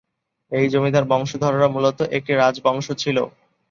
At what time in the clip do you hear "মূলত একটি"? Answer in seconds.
1.67-2.31